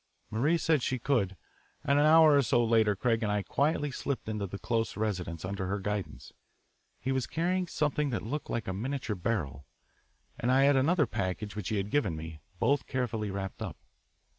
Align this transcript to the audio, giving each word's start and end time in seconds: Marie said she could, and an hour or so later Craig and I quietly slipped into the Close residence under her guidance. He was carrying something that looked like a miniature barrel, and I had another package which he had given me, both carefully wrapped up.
Marie 0.31 0.57
said 0.57 0.81
she 0.81 0.97
could, 0.97 1.37
and 1.83 1.99
an 1.99 2.07
hour 2.07 2.35
or 2.35 2.41
so 2.41 2.65
later 2.65 2.95
Craig 2.95 3.21
and 3.21 3.31
I 3.31 3.43
quietly 3.43 3.91
slipped 3.91 4.27
into 4.27 4.47
the 4.47 4.57
Close 4.57 4.97
residence 4.97 5.45
under 5.45 5.67
her 5.67 5.79
guidance. 5.79 6.33
He 6.99 7.11
was 7.11 7.27
carrying 7.27 7.67
something 7.67 8.09
that 8.09 8.23
looked 8.23 8.49
like 8.49 8.67
a 8.67 8.73
miniature 8.73 9.15
barrel, 9.15 9.67
and 10.39 10.51
I 10.51 10.63
had 10.63 10.75
another 10.75 11.05
package 11.05 11.55
which 11.55 11.69
he 11.69 11.77
had 11.77 11.91
given 11.91 12.15
me, 12.15 12.39
both 12.57 12.87
carefully 12.87 13.29
wrapped 13.29 13.61
up. 13.61 13.77